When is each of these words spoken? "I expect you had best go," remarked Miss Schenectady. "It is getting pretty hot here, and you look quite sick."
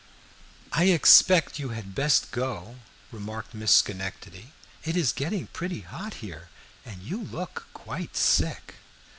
"I 0.73 0.85
expect 0.85 1.59
you 1.59 1.69
had 1.69 1.93
best 1.93 2.31
go," 2.31 2.77
remarked 3.11 3.53
Miss 3.53 3.71
Schenectady. 3.71 4.51
"It 4.83 4.97
is 4.97 5.11
getting 5.11 5.45
pretty 5.45 5.81
hot 5.81 6.15
here, 6.25 6.49
and 6.83 7.03
you 7.03 7.21
look 7.25 7.67
quite 7.71 8.17
sick." 8.17 8.77